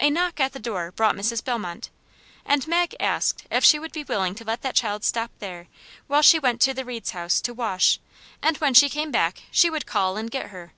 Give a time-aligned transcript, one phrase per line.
[0.00, 1.40] A knock at the door brought Mrs.
[1.44, 1.88] Bellmont,
[2.44, 5.68] and Mag asked if she would be willing to let that child stop there
[6.08, 8.00] while she went to the Reed's house to wash,
[8.42, 10.72] and when she came back she would call and get her.